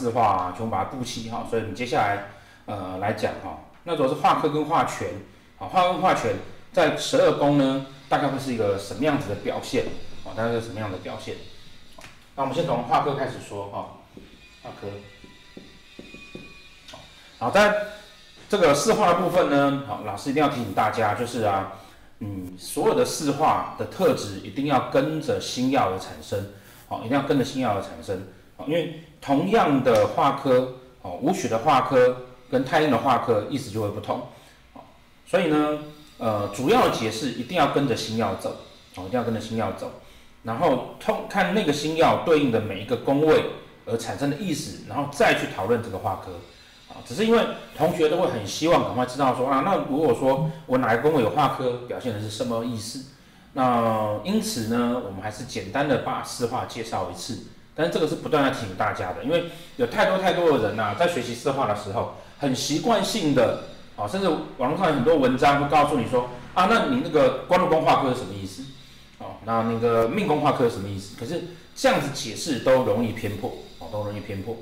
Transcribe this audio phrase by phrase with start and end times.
[0.00, 2.28] 四化啊全部把它布齐哈，所以你接下来
[2.64, 5.08] 呃来讲哈，那主要是化科跟化权，
[5.58, 6.36] 啊化科跟化权
[6.72, 9.84] 在十二宫呢，大概会是一个什么样子的表现？
[10.24, 11.34] 啊，大概是什么样的表现？
[12.34, 13.98] 那我们先从化科开始说哈，
[14.62, 14.88] 化科。
[17.38, 17.74] 好，在
[18.48, 21.72] 这个四化的部分呢，好，老师一定要提醒大家，就是啊，
[22.20, 26.48] 嗯，所有的四化的特质一定要跟着星曜而产生，
[26.88, 28.26] 好，一定要跟着星曜而产生，
[28.66, 32.16] 因为同样的化科，哦，武曲的化科
[32.50, 34.22] 跟太阴的化科意思就会不同，
[35.26, 35.78] 所以呢，
[36.18, 38.56] 呃，主要解释一定要跟着星曜走，
[38.96, 39.90] 哦，一定要跟着星曜走，
[40.42, 43.44] 然后通看那个星曜对应的每一个宫位
[43.86, 46.32] 而产生的意思，然后再去讨论这个化科。
[47.06, 47.40] 只是因为
[47.78, 53.12] 同学都会很希望赶快知道说啊，那如果说我哪个宫位有化科，表现的是什么意思？
[53.52, 57.44] 那因此呢，我们还是简单的把四化介绍一次。
[57.80, 63.64] 但这个是不断的提醒大家的，因为有太多太多的人呐、在学习四化的时候，很习惯性的
[63.96, 64.28] 啊，甚至
[64.58, 68.64] 网络上有很多文章会告诉你说啊，那你那个官禄宫化科是什么意思？
[69.18, 71.16] 哦，那那个命宫化科是什么意思？
[71.18, 74.56] 可是这样子解释都容易偏颇，哦，都容易偏颇。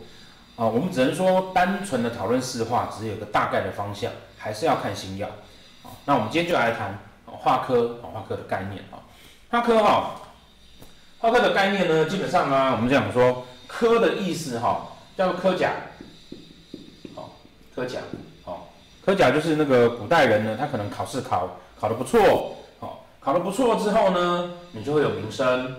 [0.56, 5.28] 啊，我们只能说单纯的讨论四化，只有个大概的方向，还是要看星曜。
[5.82, 9.03] 啊，那我们今天就来谈化科，啊，化科的概念啊，
[9.50, 10.15] 化科哈，
[11.20, 14.86] 化科的概念呢，基本上呢，我们讲说科的意思哈，
[15.16, 15.72] 叫科甲，
[17.16, 17.36] 好，
[17.74, 17.98] 科甲，
[18.44, 18.70] 好，
[19.04, 25.74] 科甲就是那个古代人呢，他可能考试考考得不错，好，考得不错之后呢，你就会有名声，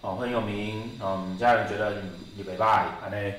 [0.00, 2.00] 哦，很有名，嗯，家人觉得你
[2.36, 3.34] 你没败，安呢。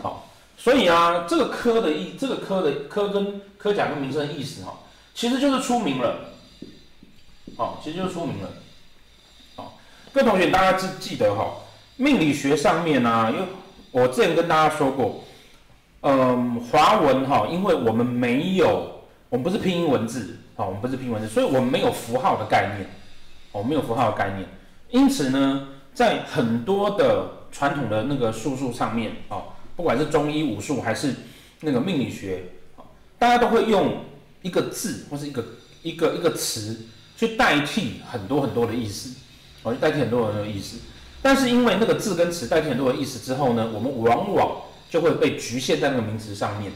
[0.00, 4.78] 好，所以啊，这个科的意，这个科的科跟科甲跟名声的意思哈，
[5.12, 6.20] 其实就是出名了。
[7.56, 8.48] 好，其实就是出名了。
[10.16, 11.56] 各位同学，大家记记得哈，
[11.98, 13.42] 命理学上面呢、啊，因为
[13.90, 15.22] 我之前跟大家说过，
[16.00, 22.88] 嗯，华文哈，因为我们没有，我们不是拼音文字，好，我们不是拼音文字，所以我们没有符号的概念，
[23.52, 24.48] 我们没有符号的概念，
[24.88, 29.42] 因此呢，在很多的传统的那个术数上面啊。
[29.76, 31.14] 不管是中医武术还是
[31.60, 32.42] 那个命理学，
[33.18, 33.98] 大家都会用
[34.40, 35.44] 一个字或是一个
[35.82, 36.86] 一个一个词
[37.18, 39.14] 去代替很多很多的意思，
[39.66, 40.78] 哦，去代替很多人的意思。
[41.20, 46.70] 但是因为那个字跟词代替很多的意思之后呢，我们往往就会被局限在那个名词上面，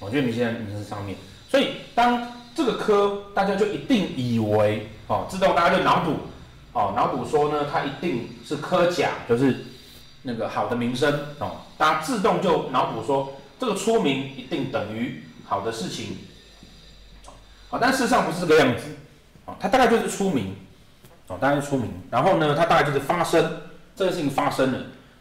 [0.00, 1.16] 我觉得局限在名词上面。
[1.50, 6.16] 所以当这个科，大家就一定以为，哦，自动大家就脑补，
[6.72, 9.66] 哦，脑补说呢，它一定是科甲，就是。
[10.24, 16.16] 那个好的名声哦，大家自动就脑补说，这个出名一定等于好的事情，
[17.68, 18.84] 好，但事实上不是这个样子，
[19.46, 20.54] 哦，它大概就是出名，
[21.32, 23.62] 哦，大概是出名，然后呢，它大概就是发生，
[23.96, 24.78] 这个事情发生了，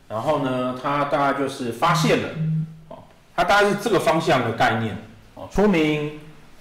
[0.10, 2.30] 然后呢，它大概就是发现了，
[2.90, 2.98] 哦，
[3.34, 4.98] 它大概是这个方向的概念，
[5.36, 6.20] 哦，出名，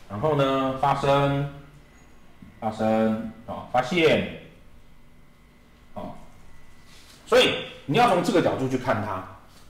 [0.09, 1.53] 然后呢，发生，
[2.61, 4.41] 发生，哦，发现，
[5.95, 6.13] 哦，
[7.27, 7.51] 所以。
[7.87, 9.21] 你要从这个角度去看它，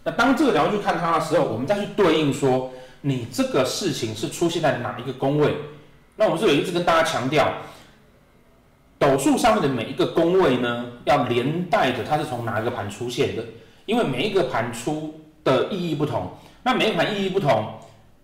[0.04, 2.70] 那当这个角度去看它的时候，我们再去对应说，
[3.00, 5.56] 你这个事情是出现在哪一个宫位？
[6.16, 7.50] 那我们是有一直跟大家强调，
[9.00, 13.42] 斗数上面的每一个宫位呢，要连带着它是从哪一个盘出现的，
[13.86, 16.30] 因为每一个盘出的意义不同，
[16.62, 17.64] 那每一盘意义不同，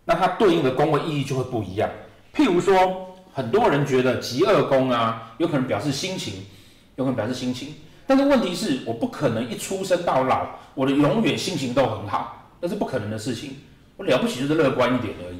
[0.04, 1.88] 那它对应的宫位意义就会不一样。
[2.34, 6.44] 譬如说，很多人觉得极二宫啊，有可能表示心情，
[6.96, 7.74] 有可能表示心情。
[8.06, 13.56] 但是问题是，我不可能一出生到老，我的永远心情都很好，那是不可能的事情。
[13.96, 15.38] 我了不起就是乐观一点而已。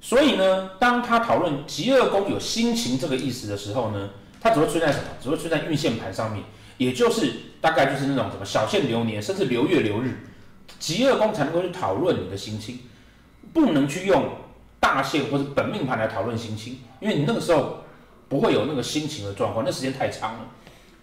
[0.00, 4.10] 所以呢，当他讨论极二宫有心情这个意思的时候呢，
[4.40, 5.04] 它只会出现在什么？
[5.22, 6.42] 只会出现在运线盘上面，
[6.78, 10.18] 也就是大概就是那种什么小限流年，甚至流月流日，
[10.78, 12.80] 疾厄宫才能够去讨论你的心情，
[13.52, 14.30] 不能去用
[14.80, 17.84] 大限或者本命盘来讨论心情，因为你那个时候
[18.28, 20.40] 不会有那个心情的状况，那时间太长了。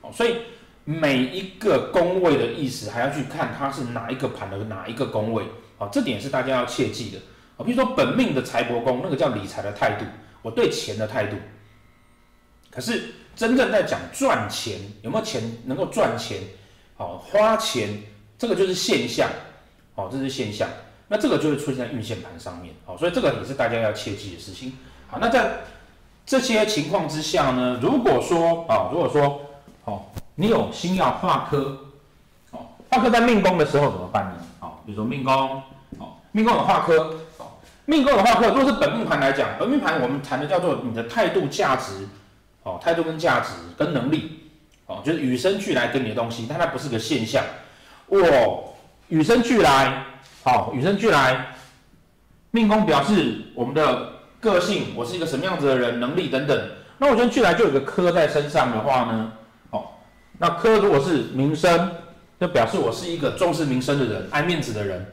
[0.01, 0.35] 哦，所以。
[0.89, 5.43] 每一个宫位的意思，还要去看它是哪一个盘的哪一个宫位，
[5.77, 7.17] 啊，这点是大家要切记的
[7.57, 7.59] 啊。
[7.65, 10.05] 比如说本命的财帛宫，那个叫理财的态度，
[10.41, 11.35] 我对钱的态度。
[12.71, 16.41] 可是真正在讲赚钱，有没有钱能够赚钱，
[16.97, 17.87] 好花钱，
[18.37, 19.29] 这个就是现象，
[19.95, 20.67] 哦，这是现象。
[21.07, 24.73] 那这个就会出现在运线盘上面，好，所以这个也是大家要切记的事情。
[25.07, 25.59] 好，那在
[26.25, 29.39] 这些情况之下呢，如果说啊，如果说，
[29.85, 30.11] 好。
[30.39, 31.75] 你有星要化科，
[32.51, 32.59] 哦，
[32.91, 34.35] 化科在命宫的时候怎么办呢？
[34.59, 35.33] 哦，比如说命宫，
[35.97, 37.47] 哦，命宫有化科，哦，
[37.85, 42.07] 命宫有化科，如果是本命盘来讲，本命盘我们谈的叫做你的态度、价值，
[42.67, 44.41] 哦，态度跟价值跟能力，
[44.87, 47.41] 哦，就是与生俱来跟你的东西，但它不是个现象。
[48.07, 48.75] 我
[49.07, 50.03] 与生俱来，
[50.43, 51.55] 好，与生俱来，
[52.51, 54.09] 命宫表示我们的
[54.41, 56.69] 个性，我是一个什么样子的人，能力等等。
[56.97, 59.31] 那我与生俱来就有个科在身上的话呢，
[59.69, 59.85] 哦，
[60.37, 61.89] 那科如果是名声，
[62.37, 65.05] 就表示我是一个重视名声的人，爱面子的人。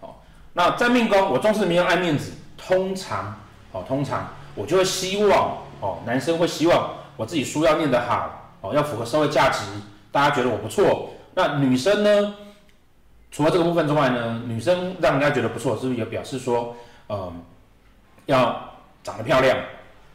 [0.00, 0.14] 哦，
[0.54, 3.38] 那在命宫，我重视名声，爱面子，通常，
[3.72, 9.64] 哦，通常我就会希望，哦，男生会希望我自己书要念得好，哦，要符合社会价值，
[10.10, 11.10] 大家觉得我不错。
[11.34, 12.34] 那女生呢？
[13.30, 16.76] 除了这个部分之外呢，女生让人家觉得不错，是不是也表示说，
[17.08, 17.42] 嗯，
[18.26, 19.56] 要长得漂亮，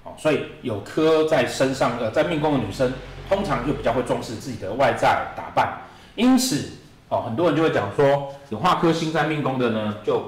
[0.04, 2.94] 哦，所以有科在身上的，在命宫的女生，
[3.28, 5.82] 通常就比较会重视自己的外在打扮。
[6.14, 6.74] 因此，
[7.10, 10.22] 哦，很多人就会讲说，有化科星在命宫的呢，就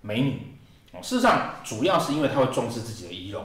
[0.00, 0.56] 美女。
[0.94, 3.44] 哦，事实上，主要是因为她会重视自己的仪容。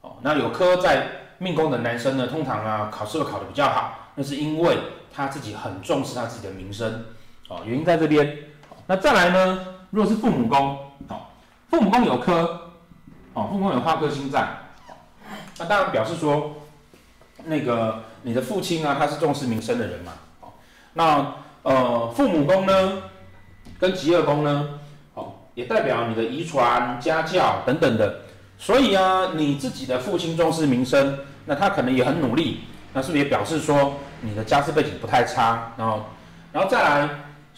[0.00, 1.08] 哦，那有科在
[1.38, 4.76] 命宫的男生呢，通常啊，考试会考得比较好，那是因为
[5.14, 7.04] 他自己很重视他自己的名声。
[7.48, 8.36] 哦，原因在这边。
[8.86, 9.60] 那再来呢？
[9.90, 10.76] 如果是父母宫，
[11.08, 11.20] 哦，
[11.70, 12.72] 父母宫有科，
[13.34, 14.48] 哦，父母宫有化科星在，
[15.58, 16.54] 那当然表示说，
[17.44, 20.12] 那个你的父亲啊，他是重视名声的人嘛。
[20.40, 20.48] 哦，
[20.94, 23.02] 那呃，父母宫呢，
[23.78, 24.80] 跟极恶宫呢，
[25.14, 28.22] 哦，也代表你的遗传、家教等等的。
[28.58, 32.62] 所以啊，你自己的父亲重视名声，那他可能也很努力，
[32.92, 35.72] 那是不是也表示说你的家世背景不太差？
[35.76, 36.04] 然后，
[36.52, 37.08] 然后再来。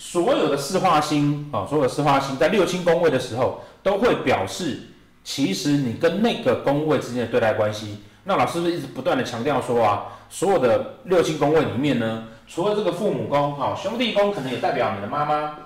[0.03, 4.85] 所有的四化星啊，所有的四化星在六亲宫位的时候，都会表示，
[5.23, 8.03] 其实你跟那个宫位之间的对待关系。
[8.25, 15.57] 那老师是不是一直不断的强调说啊，所有的六亲宫位里面呢，除了这个父母宫，哈，兄弟宫可能也代表你的妈妈，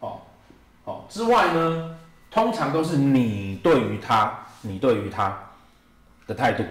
[0.00, 0.18] 哦，
[0.82, 1.96] 哦之外呢，
[2.28, 5.38] 通常都是你对于他，你对于他
[6.26, 6.64] 的态度。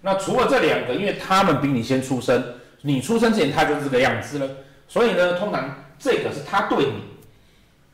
[0.00, 2.42] 那除了这两个，因为他们比你先出生，
[2.82, 4.48] 你出生之前他就是这个样子了，
[4.86, 5.84] 所以呢，通常。
[6.00, 7.02] 这个是他对你，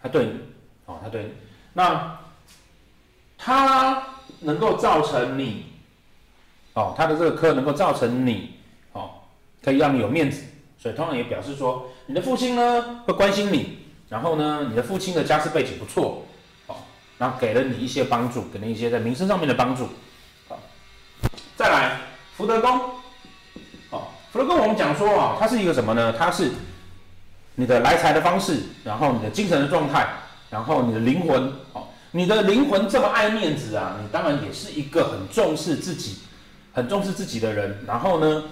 [0.02, 0.32] 他对你，
[0.84, 1.30] 哦，他对你，
[1.72, 2.18] 那
[3.38, 4.02] 他
[4.40, 5.64] 能够造成你，
[6.74, 8.56] 哦，他的这个科能够造成你，
[8.92, 9.08] 哦，
[9.62, 10.42] 可以让你有面子，
[10.78, 13.78] 所以通常也表示说，你的父亲呢会关心你，
[14.10, 16.26] 然后呢，你的父亲的家世背景不错，
[17.24, 19.88] 然后给了你一些帮助，给了一些在名声上面的帮助，
[20.46, 20.60] 好，
[21.56, 21.96] 再来
[22.36, 22.78] 福德宫，
[23.88, 26.12] 哦，福德宫我们讲说啊，它是一个什么呢？
[26.12, 26.50] 它是。
[27.54, 30.06] 你的来财的方式，然后你的精神的状态，
[30.50, 36.18] 然后你的灵魂，哦，你的灵魂这么爱面子啊，你当然也是一个很重视自己、
[36.74, 37.78] 很重视自己的人。
[37.86, 38.42] 然后呢，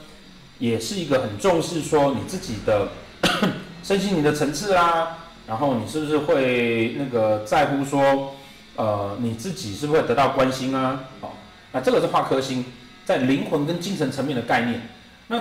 [0.58, 2.88] 也是一个很重视说你自己的
[3.82, 5.18] 身心灵的层次啊。
[5.48, 8.36] 然后你是不是会那个在乎说，
[8.76, 11.04] 呃，你自己是不是得到关心啊？
[11.20, 11.30] 哦，
[11.72, 12.64] 那这个是化科星
[13.04, 14.80] 在灵魂跟精神层面的概念。
[15.28, 15.40] 那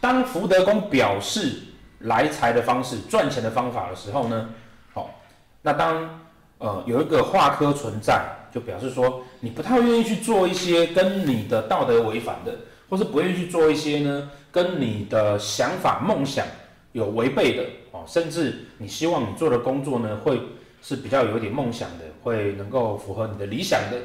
[0.00, 1.62] 当福德宫表示。
[2.00, 4.50] 来财的方式、赚钱的方法的时候呢，
[4.92, 5.22] 好，
[5.62, 6.20] 那当
[6.58, 12.54] 呃有一个化科存在，就表示说你不太愿意去做一些跟你的道德违反的，
[12.90, 16.44] 或是不愿意去做一些呢跟你的想法、梦想
[16.92, 20.38] 有违背的哦，甚至你希望你做的工作呢会
[20.84, 23.96] 是比较有一点梦想的，会能够符合你的理想的，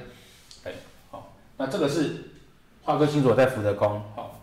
[0.64, 0.72] 哎，
[1.12, 2.24] 好，那这个是
[2.82, 4.40] 化科星座在福德宫，好，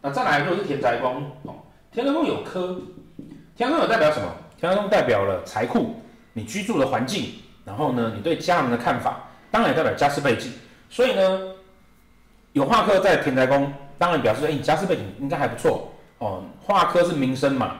[0.00, 1.54] 那再来就是田宅宫，哦。
[1.92, 2.80] 田宅宫有科，
[3.54, 4.32] 田宅宫代表什么？
[4.58, 5.96] 田宅宫代表了财库，
[6.32, 7.34] 你居住的环境，
[7.64, 10.50] 然后呢，你对家人的看法，当然也代表家世背景。
[10.88, 11.40] 所以呢，
[12.52, 16.42] 有化科在田宅宫，当然表示说，哎，你家世背景应该还不错哦。
[16.62, 17.76] 化科是名声嘛，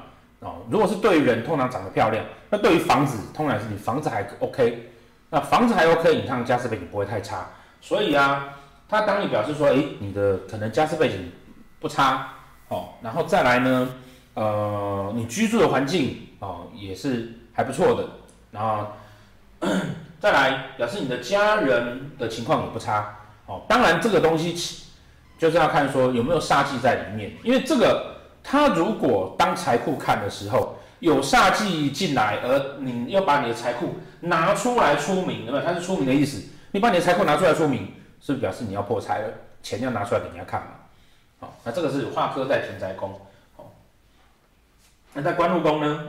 [0.47, 4.93] 哦，如果是对于人，通常长得漂亮，那对于房子，通常是你房子还 OK，
[5.31, 7.49] 那房子还 OK，你看家世背景不会太差。
[7.81, 8.51] 所以啊，
[8.89, 11.33] 他当你表示说，哎，你的可能家世背景
[11.81, 12.29] 不差，
[12.69, 13.89] 哦，然后再来呢？
[14.35, 18.07] 呃，你居住的环境哦也是还不错的，
[18.53, 18.93] 然后
[20.21, 23.63] 再来表示你的家人的情况也不差哦。
[23.67, 24.55] 当然这个东西
[25.39, 28.16] 就是要看说有没有煞气在里面，因为这个
[28.49, 35.63] 他如果当财库看的时候有煞气进来，而你要把你的财库拿出来出名，对吧？
[35.67, 39.29] 它是出名的意思，你把你的财库拿出来出名，是不是表示你要破财了？
[39.65, 40.69] 钱要拿出来给人家看嘛？
[41.41, 43.21] 好，那这个是化科在田宅宫。
[43.57, 43.73] 好
[45.13, 46.05] 那在官禄宫呢？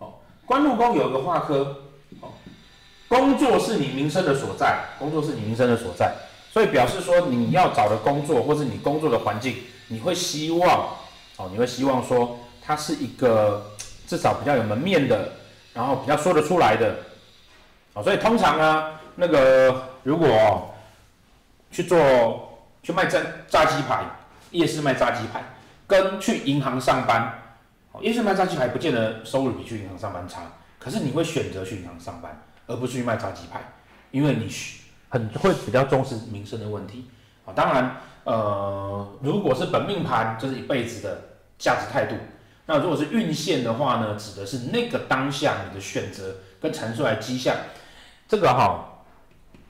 [0.00, 0.12] 哦，
[0.44, 1.84] 官禄宫有一个化科，
[2.20, 2.28] 哦，
[3.08, 6.14] 工作是你名声的所在，工作是你名声的所在，
[6.52, 9.56] 所以表示说你要找的工作或是你工作的环境，
[9.88, 10.94] 你会希望，
[11.40, 13.72] 哦，你会希望说它是一个
[14.06, 15.32] 至少比较有门面的，
[15.72, 16.96] 然后比较说得出来的，
[17.94, 20.74] 哦，所以通常呢，那个如果
[21.70, 24.04] 去做去卖炸炸鸡排，
[24.50, 25.42] 夜市卖炸鸡排，
[25.86, 27.34] 跟去银行上班。
[28.02, 30.42] 夜市卖炸鸡排不见得收入比去银行上班差，
[30.78, 33.60] 可是你会选择去银行上班，而不是去卖炸鸡排，
[34.10, 34.48] 因为你
[35.08, 37.10] 很会比较重视民生的问题。
[37.46, 41.20] 啊，当然，呃，如果是本命盘，就是一辈子的
[41.60, 42.16] 价值态度。
[42.66, 47.54] 那如果是运线的话呢，指的是那个当下你的选择跟陈述来迹象。
[48.28, 49.02] 这个哈，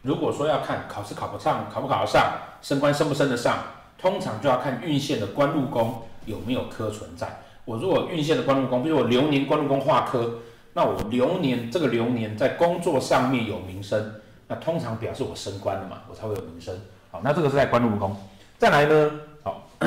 [0.03, 3.59] 如果说要看考试考不上，考不考得上，升官升不升得上，
[3.97, 7.41] 通常就要看运线的官禄宫有没有科存在。
[7.65, 10.41] 我如果运线的官禄宫，比如我流年官禄宫化科，
[10.75, 14.15] 那我流年这个流年在工作上面有名声，
[14.47, 16.79] 那通常表示我升官了嘛，我才会有名声。
[17.11, 18.15] 好，那这个是在官禄宫。
[18.59, 19.11] 再来呢，
[19.43, 19.67] 好，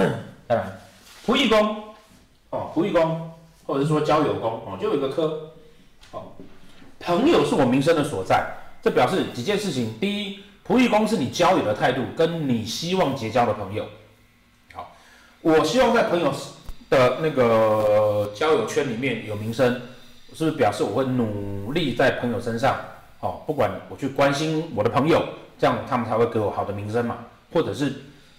[0.50, 0.64] 再来，
[1.28, 1.83] 仆役宫。
[2.54, 3.32] 哦，仆役宫，
[3.66, 5.50] 或者是说交友宫，哦，就有一个科，
[6.12, 6.22] 哦，
[7.00, 8.46] 朋友是我名声的所在，
[8.80, 9.96] 这表示几件事情。
[10.00, 13.84] 第一，仆役宫是你交友的态度，跟你希望结交的朋友。
[14.72, 14.92] 好，
[15.42, 16.32] 我希望在朋友
[16.92, 19.74] 的那个交友圈里面有名声，
[20.36, 22.78] 是不是表示我会努力在朋友身上？
[23.22, 25.24] 哦，不管我去关心我的朋友，
[25.58, 27.18] 这样他们才会给我好的名声嘛，
[27.52, 27.92] 或者是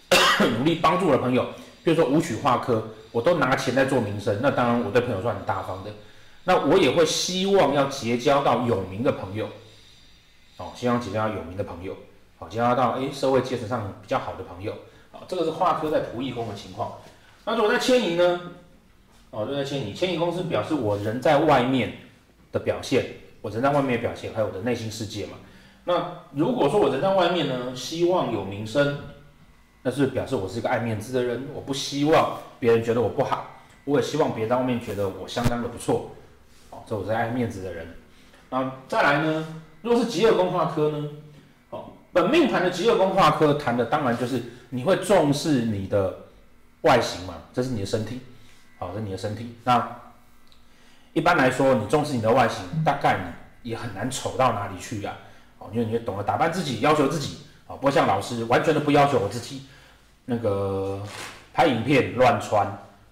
[0.56, 1.44] 努力帮助我的朋友，
[1.83, 2.80] 比如说武曲化科。
[3.14, 5.90] 我都拿钱在做名声，那当然我对朋友算很大方的。
[6.42, 9.49] 那我也会希望要结交到有名的朋友，
[10.56, 11.97] 哦，希望结交到有名的朋友，
[12.40, 14.73] 好，结交到诶社会阶层上比较好的朋友，
[15.12, 16.94] 啊，这个是化科在仆役宫的情况。
[17.44, 18.40] 那如果在迁移呢？
[19.30, 21.92] 哦，就在迁移，迁移宫是表示我人在外面
[22.50, 23.06] 的表现，
[23.42, 25.35] 我人在外面的表现，还有我的内心世界嘛。
[25.85, 28.99] 那如果说我人在外面呢，希望有名声。
[29.87, 36.12] 那是表示我是一个爱面子的人，我不希望别人觉得我不好，我也希望别人在外面觉得我相当的不错，
[36.71, 37.87] 哦，这我是爱面子的人。
[38.49, 39.47] 啊，再来呢，
[39.83, 41.09] 如果是疾厄宫化科呢，
[41.68, 46.21] 哦，本命盘的疾厄宫化科谈的当然就是你会重视你的
[46.80, 48.21] 外形嘛，这是你的身体，
[48.78, 49.56] 好，这是你的身体。
[49.64, 50.00] 那
[51.12, 53.18] 一般来说，你重视你的外形，大概
[53.62, 55.14] 你也很难丑到哪里去呀，
[55.59, 59.66] 哦，因为你会懂得打扮自己，要求自己，啊，不会像老师完全的不要求我自己。
[60.25, 61.02] 那个
[61.54, 62.66] 拍影片乱穿，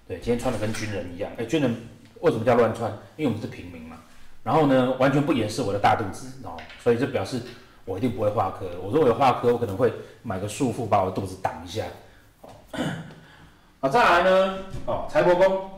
[0.08, 1.30] 对，今天穿的跟军人一样。
[1.38, 1.74] 哎，军人
[2.20, 2.90] 为什么叫乱穿？
[3.16, 3.96] 因为我们是平民嘛。
[4.42, 7.40] 然后呢，完全不掩饰我的大肚子哦，所以这表示
[7.84, 8.66] 我一定不会化科。
[8.82, 9.92] 我如果有化科，我可能会
[10.24, 11.84] 买个束缚把我的肚子挡一下。
[12.40, 12.50] 哦，
[13.80, 15.70] 好， 再来呢，哦，财帛宫，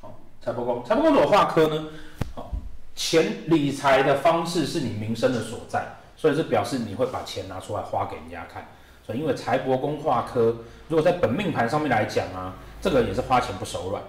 [0.00, 1.88] 哦，财帛宫，财帛宫如果化科呢，
[2.34, 2.46] 哦，
[2.94, 5.84] 钱理财的方式是你名声的所在，
[6.16, 8.66] 所以这表示你会把钱拿出来花给人家看。
[9.04, 10.56] 所以因为财帛宫化科，
[10.90, 14.02] 如果在本命盘上面来讲啊，这个也是花钱不手软。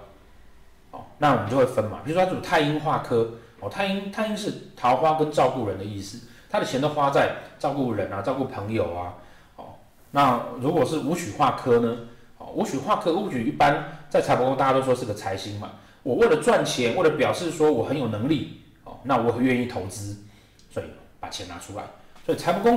[0.90, 9.14] 哦，那我们就会分嘛，比如说他这种太阴化科，哦，太阴太阴是桃花跟照顾人的意思，他的钱都花在照顾人啊，照顾朋友啊。
[9.54, 9.64] 哦，
[10.10, 11.96] 那如果是武曲化科呢？
[12.38, 15.70] 哦，武曲化科，武曲一般在财帛宫大家都说是个财星嘛。
[16.02, 20.16] 我为了赚钱，为了表示说我很有能力，哦，那我很愿意投资，
[20.68, 20.86] 所以
[21.20, 21.84] 把钱拿出来。
[22.26, 22.76] 所以财帛宫。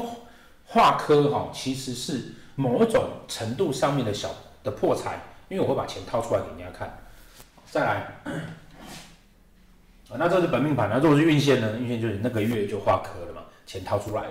[0.68, 4.30] 化科哈，其实是某种程度上面的小
[4.64, 5.20] 的破财，
[5.50, 6.98] 因为我会把钱掏出来给人家看。
[7.70, 7.96] 再来，
[10.10, 11.78] 啊，那这是本命盘，那如果是运线呢？
[11.78, 14.30] 运线就是那个月就化科了嘛，钱掏出来了。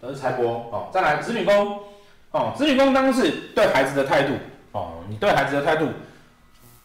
[0.00, 0.88] 这是财帛哦。
[0.92, 1.80] 再来，子女宫
[2.30, 4.34] 哦，子女宫当然是对孩子的态度
[4.72, 5.88] 哦，你对孩子的态度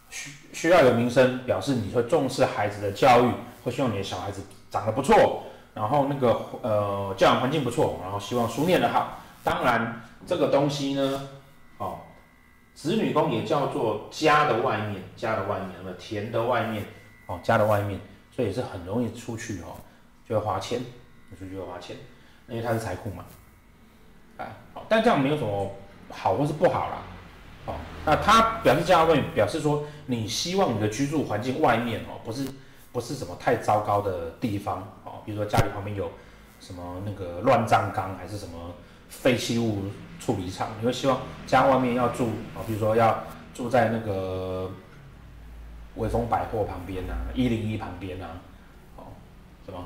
[0.09, 3.31] 需需要有名声，表示你会重视孩子的教育，
[3.63, 5.43] 会希望你的小孩子长得不错。
[5.73, 9.19] 然后那个呃教养环境不错，然后希望书念得好。
[9.43, 11.29] 当然这个东西呢，
[11.77, 11.99] 哦，
[12.73, 16.83] 子女宫也叫做家的外面，家的外面，那么田的外面，
[17.27, 17.99] 哦，家的外面，
[18.31, 19.77] 所以是很容易出去哦，
[20.27, 20.79] 就会花钱，
[21.37, 21.95] 出去就会花钱，
[22.47, 23.25] 因为它是财库嘛，
[24.37, 25.71] 啊，好，但这样没有什么
[26.09, 26.97] 好或是不好啦，
[27.67, 32.47] 哦，那它表示家外面，表示说你希望你的居住环境外面哦，不是
[32.91, 35.21] 不是什么太糟糕的地方哦。
[35.25, 36.11] 比如说家里旁边有
[36.59, 38.73] 什么那个乱葬岗，还是什么
[39.09, 39.83] 废弃物
[40.19, 42.61] 处理厂，你会希望家外面要住啊？
[42.65, 44.71] 比如说要住在那个
[45.95, 48.41] 威风百货旁边啊，一零一旁边啊，
[48.97, 49.03] 哦，
[49.65, 49.85] 什么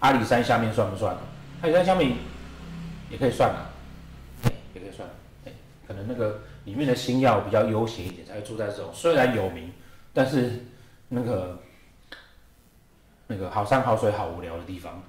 [0.00, 1.16] 阿里山下面算不算？
[1.62, 2.16] 阿里山下面
[3.10, 3.70] 也可以算啊，
[4.74, 5.08] 也可以算，
[5.86, 9.72] 可能那个里面的星耀比较悠闲一点，才会住在这种虽然有名，
[10.12, 10.66] 但是
[11.08, 11.60] 那个。
[13.32, 15.00] 那个好山好水好无聊的地方，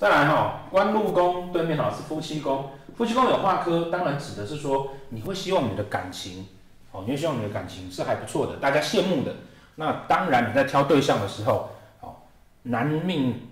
[0.00, 6.48] 再来哈、哦，官禄宫对面哈是夫妻宫，夫妻宫有化科，当然指的是说你会希望你的感情，
[6.90, 9.34] 哦，你会希望你的感情是还不错的，大家羡慕的。
[9.74, 11.68] 那当然你在挑对象的时候，
[12.00, 12.16] 哦，
[12.62, 13.46] 男命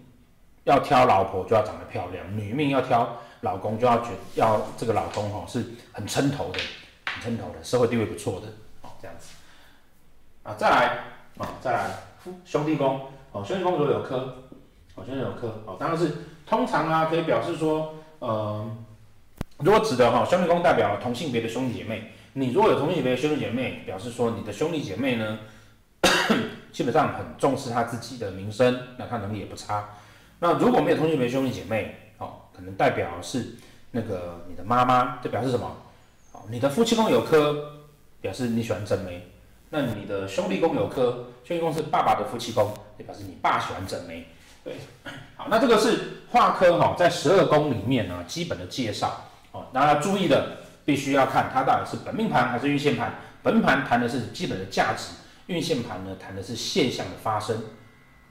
[0.65, 5.63] 要挑老婆就要长得漂亮，女命要挑老公就要觉要这个老公哈是
[5.93, 6.59] 很称头的，
[7.05, 8.47] 很称头的，社会地位不错的，
[8.81, 9.35] 哦，这样子。
[10.45, 10.87] 啊，再来
[11.37, 11.91] 啊，再来
[12.25, 13.03] 夫兄弟宫
[13.33, 14.45] 哦，兄弟宫如果有科
[14.99, 16.13] 哦，兄弟有科哦，当然是
[16.45, 18.69] 通常啊，可以表示说，呃，
[19.59, 25.39] 如果指的哈兄弟宫代表同性别的兄弟姐妹，你如果有同性别的兄弟姐妹，表示说你的兄弟姐妹呢，
[26.73, 29.91] 基本上很重视他自己的名声，那他能力也不差。
[30.41, 33.57] 那如果没有同性别兄弟姐妹，哦，可能代表是
[33.93, 35.77] 那个你的妈妈，这表示什么？
[36.33, 37.83] 哦，你的夫妻宫有科，
[38.21, 39.29] 表示你喜欢正妹。
[39.71, 44.27] 那你的兄弟宫有科，兄弟宫是爸爸的夫妻宫，就表示你爸喜欢正妹。
[44.69, 44.77] 对，
[45.37, 49.67] 好，那这个是化科哈，在十二宫里面呢，基本的介绍哦。
[49.73, 53.15] 大家注意的，必须要看它到底是本命盘还是运线盘。
[53.43, 55.15] 本盘谈的是基本的价值，
[55.47, 57.57] 运线盘呢谈的是现象的发生。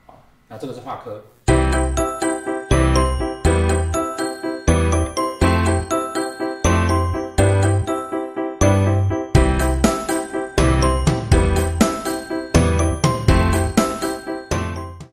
[0.06, 1.24] 好，那这个是化科。